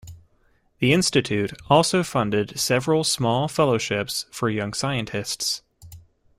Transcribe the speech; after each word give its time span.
The 0.79 0.93
Institute 0.93 1.53
also 1.69 2.01
funded 2.01 2.59
several 2.59 3.03
small 3.03 3.47
fellowships 3.47 4.25
for 4.31 4.49
young 4.49 4.73
scientists. 4.73 5.61